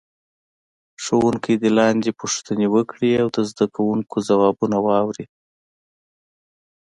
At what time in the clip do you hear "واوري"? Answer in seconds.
4.85-5.25